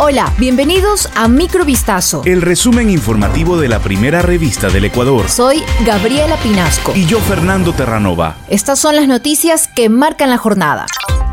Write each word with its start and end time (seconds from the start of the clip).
Hola, 0.00 0.32
bienvenidos 0.38 1.10
a 1.16 1.26
Microvistazo. 1.26 2.22
El 2.24 2.40
resumen 2.40 2.88
informativo 2.88 3.58
de 3.58 3.66
la 3.66 3.80
primera 3.80 4.22
revista 4.22 4.68
del 4.68 4.84
Ecuador. 4.84 5.28
Soy 5.28 5.60
Gabriela 5.84 6.36
Pinasco. 6.36 6.92
Y 6.94 7.04
yo, 7.06 7.18
Fernando 7.18 7.72
Terranova. 7.72 8.36
Estas 8.48 8.78
son 8.78 8.94
las 8.94 9.08
noticias 9.08 9.66
que 9.66 9.88
marcan 9.88 10.30
la 10.30 10.38
jornada. 10.38 10.86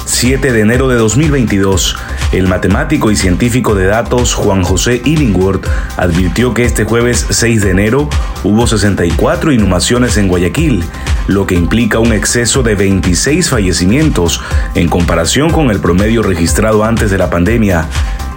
7 0.05 0.51
de 0.51 0.61
enero 0.61 0.87
de 0.87 0.95
2022, 0.95 1.95
el 2.31 2.47
matemático 2.47 3.11
y 3.11 3.15
científico 3.15 3.75
de 3.75 3.85
datos 3.85 4.33
Juan 4.33 4.63
José 4.63 4.99
Illingworth 5.05 5.67
advirtió 5.97 6.55
que 6.55 6.65
este 6.65 6.85
jueves 6.85 7.25
6 7.29 7.61
de 7.61 7.69
enero 7.69 8.09
hubo 8.43 8.65
64 8.65 9.51
inhumaciones 9.51 10.17
en 10.17 10.27
Guayaquil, 10.27 10.83
lo 11.27 11.45
que 11.45 11.55
implica 11.55 11.99
un 11.99 12.13
exceso 12.13 12.63
de 12.63 12.75
26 12.75 13.49
fallecimientos 13.49 14.41
en 14.73 14.89
comparación 14.89 15.51
con 15.51 15.69
el 15.69 15.79
promedio 15.79 16.23
registrado 16.23 16.83
antes 16.83 17.11
de 17.11 17.17
la 17.17 17.29
pandemia. 17.29 17.87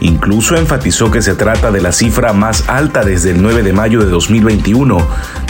Incluso 0.01 0.57
enfatizó 0.57 1.11
que 1.11 1.23
se 1.23 1.35
trata 1.35 1.71
de 1.71 1.81
la 1.81 1.93
cifra 1.93 2.33
más 2.33 2.69
alta 2.69 3.05
desde 3.05 3.31
el 3.31 3.43
9 3.43 3.63
de 3.63 3.73
mayo 3.73 4.01
de 4.01 4.07
2021, 4.07 4.99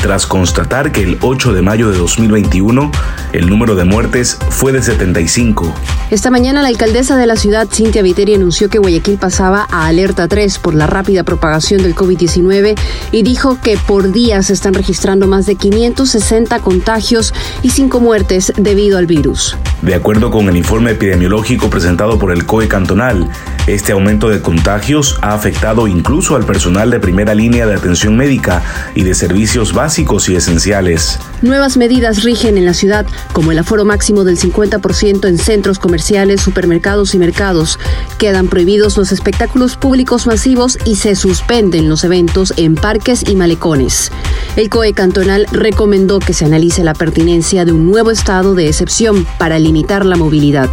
tras 0.01 0.27
constatar 0.27 0.93
que 0.93 1.03
el 1.03 1.19
8 1.21 1.53
de 1.53 1.63
mayo 1.63 1.91
de 1.91 1.99
2021 1.99 2.91
el 3.33 3.49
número 3.49 3.75
de 3.75 3.85
muertes 3.85 4.39
fue 4.51 4.73
de 4.73 4.83
75. 4.83 5.73
Esta 6.11 6.31
mañana 6.31 6.63
la 6.63 6.69
alcaldesa 6.69 7.17
de 7.17 7.27
la 7.27 7.37
ciudad, 7.37 7.69
Cintia 7.71 8.03
Viteri, 8.03 8.35
anunció 8.35 8.71
que 8.71 8.79
Guayaquil 8.79 9.19
pasaba 9.19 9.67
a 9.71 9.87
alerta 9.87 10.29
3 10.29 10.59
por 10.59 10.75
la 10.75 10.87
rápida 10.87 11.25
propagación 11.25 11.83
del 11.83 11.95
COVID-19 11.95 12.79
y 13.13 13.23
dijo 13.23 13.59
que 13.63 13.77
por 13.77 14.13
día 14.13 14.43
se 14.43 14.55
están 14.55 14.75
registrando 14.75 15.27
más 15.27 15.45
de 15.45 15.57
560 15.57 16.59
contagios 16.61 17.35
y 17.63 17.71
5 17.71 18.01
muertes 18.01 18.53
debido 18.57 18.97
al 18.97 19.07
virus. 19.07 19.57
De 19.83 19.95
acuerdo 19.95 20.31
con 20.31 20.49
el 20.49 20.57
informe 20.57 20.93
epidemiológico 20.93 21.69
presentado 21.69 22.19
por 22.19 22.33
el 22.33 22.47
COE 22.47 22.69
cantonal, 22.69 23.29
este 23.75 23.93
aumento 23.93 24.31
de 24.31 24.41
contagios 24.41 25.19
ha 25.21 25.35
afectado 25.35 25.87
incluso 25.87 26.37
al 26.37 26.47
personal 26.47 26.91
de 26.91 27.01
primera 27.01 27.35
línea 27.35 27.67
de 27.67 27.75
atención 27.75 28.17
médica 28.17 28.63
y 28.95 29.05
de 29.05 29.15
servicios 29.15 29.75
básicos 29.75 30.29
y 30.29 30.37
esenciales. 30.37 31.19
Nuevas 31.43 31.77
medidas 31.77 32.23
rigen 32.23 32.57
en 32.57 32.65
la 32.65 32.73
ciudad, 32.73 33.07
como 33.33 33.53
el 33.53 33.59
aforo 33.59 33.85
máximo 33.85 34.25
del 34.25 34.39
50% 34.39 35.29
en 35.29 35.39
centros 35.39 35.79
comerciales, 35.79 36.41
supermercados 36.41 37.15
y 37.15 37.19
mercados. 37.19 37.79
Quedan 38.19 38.49
prohibidos 38.49 38.97
los 38.97 39.13
espectáculos 39.13 39.77
públicos 39.77 40.27
masivos 40.27 40.79
y 40.87 40.97
se 40.97 41.15
suspenden 41.15 41.89
los 41.89 42.05
eventos 42.05 42.55
en 42.57 42.75
parques 42.75 43.29
y 43.29 43.37
malecones. 43.37 44.11
El 44.57 44.71
COE 44.71 44.95
cantonal 44.95 45.47
recomendó 45.53 46.21
que 46.21 46.33
se 46.33 46.47
analice 46.47 46.83
la 46.85 46.95
pertinencia 46.95 47.65
de 47.65 47.73
un 47.73 47.85
nuevo 47.85 48.11
estado 48.11 48.55
de 48.55 48.69
excepción 48.69 49.27
para 49.39 49.59
limitar 49.59 50.07
la 50.07 50.17
movilidad. 50.17 50.71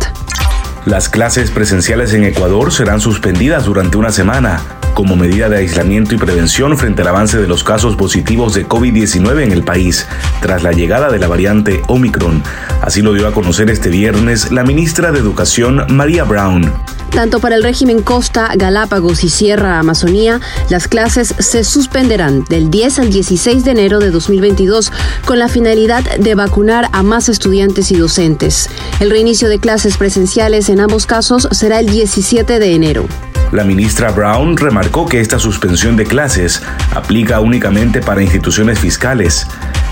Las 0.86 1.10
clases 1.10 1.50
presenciales 1.50 2.14
en 2.14 2.26
Ecuador 2.26 2.72
serán 2.72 3.00
suspendidas 3.00 3.66
durante 3.66 3.98
una 3.98 4.12
semana 4.12 4.62
como 4.94 5.16
medida 5.16 5.50
de 5.50 5.58
aislamiento 5.58 6.14
y 6.14 6.20
prevención 6.20 6.78
frente 6.78 7.02
al 7.02 7.08
avance 7.08 7.40
de 7.40 7.48
los 7.48 7.64
casos 7.64 7.96
positivos 7.96 8.54
de 8.54 8.68
COVID-19 8.68 9.44
en 9.44 9.52
el 9.52 9.64
país, 9.64 10.08
tras 10.42 10.62
la 10.62 10.74
llegada 10.74 11.10
de 11.10 11.18
la 11.18 11.28
variante 11.28 11.82
Omicron. 11.88 12.44
Así 12.82 13.02
lo 13.02 13.14
dio 13.14 13.28
a 13.28 13.34
conocer 13.34 13.72
este 13.72 13.90
viernes 13.90 14.52
la 14.52 14.64
ministra 14.64 15.12
de 15.12 15.18
Educación, 15.18 15.88
María 15.90 16.24
Brown. 16.24 16.72
Tanto 17.12 17.40
para 17.40 17.56
el 17.56 17.64
régimen 17.64 18.02
Costa, 18.02 18.52
Galápagos 18.56 19.24
y 19.24 19.30
Sierra 19.30 19.80
Amazonía, 19.80 20.42
las 20.70 20.88
clases 20.88 21.34
se 21.40 21.64
suspenderán 21.64 22.44
del 22.46 22.70
10 22.70 23.00
al 23.00 23.10
16 23.10 23.64
de 23.64 23.72
enero 23.72 24.00
de 24.00 24.12
2022 24.12 24.92
con 25.26 25.40
la 25.40 25.48
finalidad 25.48 26.04
de 26.18 26.36
vacunar 26.36 26.90
a 26.92 27.04
más 27.04 27.30
estudiantes 27.30 27.92
y 27.92 27.96
docentes. 27.96 28.70
El 29.00 29.10
reinicio 29.10 29.50
de 29.50 29.60
clases 29.60 29.98
presenciales 29.98 30.70
en 30.70 30.80
ambos 30.80 31.06
casos 31.06 31.48
será 31.52 31.80
el 31.80 31.90
17 31.90 32.60
de 32.60 32.74
enero. 32.74 33.08
La 33.52 33.64
ministra 33.64 34.12
Brown 34.12 34.58
remarcó 34.58 35.06
que 35.06 35.22
esta 35.22 35.40
suspensión 35.40 35.96
de 35.96 36.06
clases 36.06 36.62
aplica 36.94 37.40
únicamente 37.40 38.02
para 38.02 38.22
instituciones 38.22 38.80
fiscales. 38.80 39.48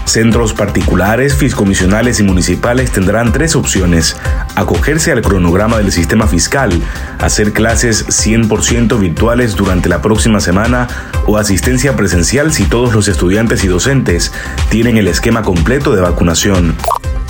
Centros 0.05 0.53
particulares, 0.53 1.35
fiscomisionales 1.35 2.19
y 2.19 2.23
municipales 2.23 2.91
tendrán 2.91 3.31
tres 3.31 3.55
opciones. 3.55 4.15
Acogerse 4.55 5.11
al 5.11 5.21
cronograma 5.21 5.77
del 5.77 5.91
sistema 5.91 6.27
fiscal, 6.27 6.71
hacer 7.19 7.53
clases 7.53 8.07
100% 8.07 8.99
virtuales 8.99 9.55
durante 9.55 9.89
la 9.89 10.01
próxima 10.01 10.39
semana 10.39 10.87
o 11.25 11.37
asistencia 11.37 11.95
presencial 11.95 12.53
si 12.53 12.65
todos 12.65 12.93
los 12.93 13.07
estudiantes 13.07 13.63
y 13.63 13.67
docentes 13.67 14.31
tienen 14.69 14.97
el 14.97 15.07
esquema 15.07 15.41
completo 15.41 15.93
de 15.95 16.01
vacunación. 16.01 16.75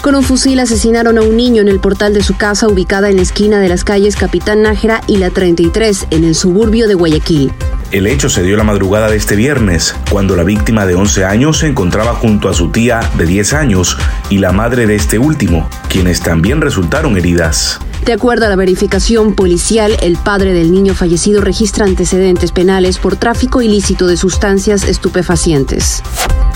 Con 0.02 0.16
un 0.16 0.24
fusil 0.24 0.60
asesinaron 0.60 1.18
a 1.18 1.22
un 1.22 1.38
niño 1.38 1.62
en 1.62 1.70
el 1.70 1.80
portal 1.80 2.14
de 2.14 2.24
su 2.24 2.36
casa 2.36 2.68
ubicada 2.68 3.10
en 3.10 3.16
la 3.16 3.22
esquina 3.22 3.62
de 3.62 3.70
las 3.70 3.86
calles 3.86 4.18
Capitán 4.18 4.62
Nájera 4.64 5.00
y 5.08 5.16
la 5.16 5.30
33 5.30 6.08
en 6.10 6.26
el 6.26 6.36
suburbio 6.36 6.90
de 6.90 6.96
Guayaquil. 6.96 7.54
El 7.94 8.08
hecho 8.08 8.28
se 8.28 8.42
dio 8.42 8.58
la 8.58 8.64
madrugada 8.64 9.08
de 9.08 9.18
este 9.18 9.36
viernes, 9.36 9.96
cuando 10.10 10.36
la 10.36 10.44
víctima 10.44 10.88
de 10.88 10.96
11 10.96 11.26
años 11.26 11.60
se 11.60 11.68
encontraba 11.68 12.16
junto 12.16 12.50
a 12.50 12.54
su 12.56 12.72
tía 12.72 13.08
de 13.20 13.28
10 13.28 13.54
años 13.54 14.00
y 14.32 14.40
la 14.40 14.52
madre 14.52 14.88
de 14.88 14.96
este 14.96 15.20
último, 15.20 15.70
quienes 15.90 16.20
también 16.20 16.60
resultaron 16.60 17.18
heridas. 17.18 17.80
De 18.04 18.12
acuerdo 18.12 18.48
a 18.48 18.50
la 18.50 18.56
verificación 18.56 19.36
policial, 19.36 19.96
el 20.02 20.18
padre 20.18 20.54
del 20.54 20.72
niño 20.72 20.96
fallecido 20.96 21.40
registra 21.42 21.86
antecedentes 21.86 22.52
penales 22.52 22.98
por 22.98 23.16
tráfico 23.16 23.62
ilícito 23.62 24.08
de 24.08 24.18
sustancias 24.18 24.86
estupefacientes. 24.86 26.02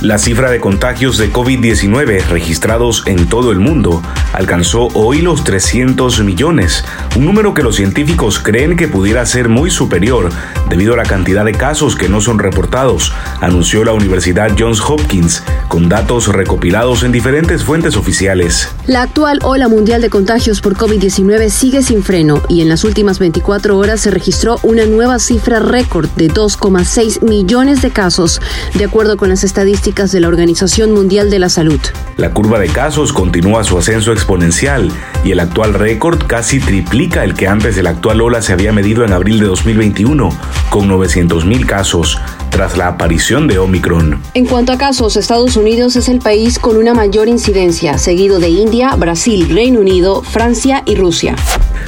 La 0.01 0.19
cifra 0.19 0.51
de 0.51 0.59
contagios 0.59 1.17
de 1.17 1.33
COVID-19 1.33 2.27
registrados 2.27 3.01
en 3.07 3.27
todo 3.27 3.51
el 3.51 3.59
mundo 3.59 4.03
alcanzó 4.31 4.89
hoy 4.93 5.21
los 5.21 5.43
300 5.43 6.23
millones, 6.23 6.85
un 7.15 7.25
número 7.25 7.55
que 7.55 7.63
los 7.63 7.77
científicos 7.77 8.38
creen 8.38 8.75
que 8.77 8.88
pudiera 8.88 9.25
ser 9.25 9.49
muy 9.49 9.71
superior 9.71 10.29
debido 10.69 10.93
a 10.93 10.97
la 10.97 11.03
cantidad 11.03 11.43
de 11.43 11.53
casos 11.53 11.95
que 11.95 12.09
no 12.09 12.21
son 12.21 12.38
reportados, 12.38 13.11
anunció 13.41 13.83
la 13.83 13.93
Universidad 13.93 14.51
Johns 14.57 14.81
Hopkins, 14.81 15.43
con 15.67 15.89
datos 15.89 16.27
recopilados 16.27 17.01
en 17.01 17.11
diferentes 17.11 17.63
fuentes 17.63 17.97
oficiales. 17.97 18.69
La 18.85 19.01
actual 19.01 19.39
ola 19.41 19.67
mundial 19.67 20.01
de 20.01 20.11
contagios 20.11 20.61
por 20.61 20.75
COVID-19 20.75 21.49
sigue 21.49 21.81
sin 21.81 22.03
freno 22.03 22.44
y 22.49 22.61
en 22.61 22.69
las 22.69 22.83
últimas 22.83 23.17
24 23.17 23.75
horas 23.75 24.01
se 24.01 24.11
registró 24.11 24.59
una 24.61 24.85
nueva 24.85 25.17
cifra 25.17 25.59
récord 25.59 26.07
de 26.11 26.29
2,6 26.29 27.23
millones 27.23 27.81
de 27.81 27.89
casos, 27.89 28.41
de 28.75 28.85
acuerdo 28.85 29.17
con 29.17 29.29
las 29.29 29.44
estadísticas 29.44 29.66
de 29.67 30.22
la 30.22 30.29
Organización 30.29 30.94
Mundial 30.94 31.29
de 31.29 31.39
la 31.39 31.50
Salud. 31.50 31.81
La 32.16 32.31
curva 32.33 32.57
de 32.57 32.69
casos 32.69 33.11
continúa 33.11 33.66
su 33.66 33.78
ascenso 33.78 34.13
exponencial 34.13 34.89
y 35.25 35.31
el 35.31 35.41
actual 35.41 35.73
récord 35.73 36.25
casi 36.25 36.61
triplica 36.61 37.25
el 37.25 37.33
que 37.33 37.50
antes 37.50 37.75
de 37.75 37.83
la 37.83 37.89
actual 37.89 38.22
ola 38.22 38.41
se 38.41 38.53
había 38.53 38.72
medido 38.72 39.03
en 39.03 39.11
abril 39.11 39.41
de 39.41 39.45
2021, 39.45 40.29
con 40.69 40.89
900.000 40.89 41.66
casos 41.66 42.17
tras 42.57 42.75
la 42.75 42.88
aparición 42.88 43.47
de 43.47 43.59
Omicron. 43.59 44.19
En 44.34 44.47
cuanto 44.47 44.72
a 44.72 44.79
casos, 44.79 45.16
Estados 45.16 45.56
Unidos 45.57 45.95
es 45.95 46.09
el 46.09 46.18
país 46.18 46.57
con 46.57 46.75
una 46.75 46.95
mayor 46.95 47.28
incidencia, 47.28 48.00
seguido 48.00 48.40
de 48.40 48.50
India, 48.50 48.95
Brasil, 48.95 49.47
Reino 49.47 49.79
Unido, 49.79 50.23
Francia 50.23 50.81
y 50.88 50.95
Rusia. 50.95 51.35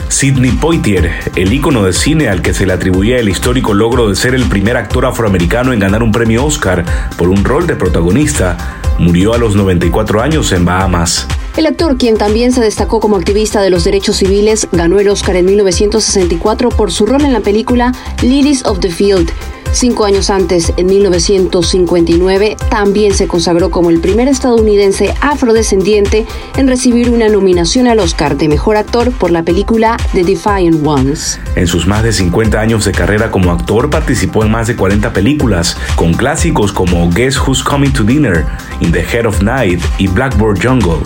Sidney 0.09 0.52
Poitier, 0.52 1.12
el 1.35 1.52
ícono 1.52 1.81
de 1.81 1.91
cine 1.91 2.30
al 2.30 2.44
que 2.44 2.53
se 2.53 2.68
le 2.68 2.74
atribuía 2.74 3.18
el 3.18 3.30
histórico 3.30 3.74
logro 3.74 4.09
de 4.09 4.16
ser 4.16 4.35
el 4.35 4.46
primer 4.46 4.78
actor 4.78 5.07
afroamericano 5.07 5.74
en 5.74 5.80
ganar 5.80 6.03
un 6.03 6.12
premio 6.12 6.46
Oscar 6.46 6.86
por 7.18 7.30
un 7.30 7.44
rol 7.44 7.66
de 7.66 7.75
protagonista, 7.75 8.56
murió 9.00 9.34
a 9.34 9.40
los 9.40 9.56
94 9.56 10.22
años 10.22 10.51
en 10.51 10.66
Bahamas. 10.66 11.25
El 11.57 11.66
actor, 11.66 11.97
quien 11.97 12.16
también 12.16 12.51
se 12.51 12.62
destacó 12.62 13.00
como 13.00 13.16
activista 13.16 13.59
de 13.62 13.72
los 13.72 13.86
derechos 13.86 14.18
civiles, 14.18 14.68
ganó 14.72 15.00
el 15.00 15.09
Oscar 15.09 15.36
en 15.36 15.46
1964 15.46 16.69
por 16.69 16.91
su 16.91 17.07
rol 17.07 17.25
en 17.25 17.34
la 17.34 17.40
película 17.40 17.91
Lilies 18.22 18.63
of 18.66 18.80
the 18.80 18.91
Field, 18.91 19.31
Cinco 19.72 20.06
años 20.06 20.31
antes, 20.31 20.74
en 20.78 20.88
1959, 20.88 22.57
también 22.69 23.13
se 23.13 23.28
consagró 23.28 23.69
como 23.69 23.91
el 23.91 24.00
primer 24.00 24.28
estadounidense 24.28 25.13
afrodescendiente 25.22 26.25
en 26.57 26.68
recibir 26.68 27.09
una 27.12 27.30
nominación 27.30 27.88
al 27.88 28.00
Oscar 28.00 28.35
de 28.35 28.50
Mejor 28.50 28.78
Actor 28.78 29.12
por 29.12 29.30
la 29.30 29.44
película 29.44 29.96
The 30.13 30.24
Defiant 30.24 30.85
Ones. 30.85 31.40
En 31.56 31.68
sus 31.68 31.85
más 31.85 32.03
de 32.03 32.12
50 32.12 32.59
años 32.59 32.84
de 32.84 32.92
carrera 32.92 33.30
como 33.30 33.51
actor, 33.51 33.89
participó 33.92 34.44
en 34.44 34.51
más 34.51 34.68
de 34.68 34.75
40 34.75 35.13
películas, 35.13 35.77
con 35.95 36.13
clásicos 36.13 36.74
como 36.74 37.10
Guess 37.12 37.39
Who's 37.39 37.63
Coming 37.63 37.92
to 37.92 38.04
Dinner, 38.04 38.45
In 38.81 38.92
the 38.92 39.01
Head 39.01 39.27
of 39.27 39.44
Night 39.44 39.81
y 40.00 40.07
Blackboard 40.07 40.65
Jungle. 40.65 41.04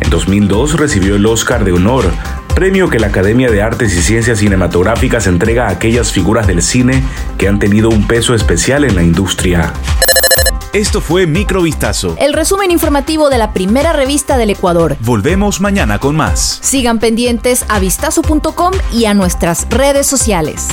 En 0.00 0.10
2002 0.10 0.78
recibió 0.78 1.14
el 1.14 1.24
Oscar 1.26 1.64
de 1.64 1.72
Honor 1.72 2.04
premio 2.54 2.88
que 2.88 3.00
la 3.00 3.08
Academia 3.08 3.50
de 3.50 3.62
Artes 3.62 3.92
y 3.94 4.02
Ciencias 4.02 4.38
Cinematográficas 4.38 5.26
entrega 5.26 5.66
a 5.66 5.70
aquellas 5.70 6.12
figuras 6.12 6.46
del 6.46 6.62
cine 6.62 7.02
que 7.36 7.48
han 7.48 7.58
tenido 7.58 7.88
un 7.88 8.06
peso 8.06 8.34
especial 8.34 8.84
en 8.84 8.94
la 8.94 9.02
industria. 9.02 9.72
Esto 10.72 11.00
fue 11.00 11.26
Microvistazo. 11.26 12.16
El 12.18 12.32
resumen 12.32 12.70
informativo 12.70 13.28
de 13.28 13.38
la 13.38 13.52
primera 13.52 13.92
revista 13.92 14.36
del 14.36 14.50
Ecuador. 14.50 14.96
Volvemos 15.00 15.60
mañana 15.60 15.98
con 15.98 16.16
más. 16.16 16.58
Sigan 16.62 16.98
pendientes 16.98 17.64
a 17.68 17.78
vistazo.com 17.78 18.72
y 18.92 19.04
a 19.04 19.14
nuestras 19.14 19.68
redes 19.70 20.06
sociales. 20.06 20.68